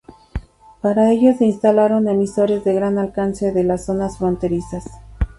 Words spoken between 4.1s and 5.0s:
fronterizas.